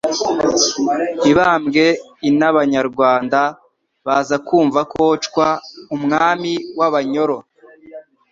[1.23, 1.85] Mibambwe
[2.27, 3.39] I n'Abanyarwanda
[4.05, 5.49] baza kumva ko Cwa,
[5.95, 7.37] umwami w'Abanyoro